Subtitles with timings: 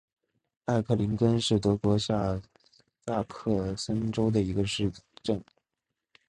[0.65, 2.41] 艾克林根是德国下
[3.05, 5.39] 萨克森州的一个市镇。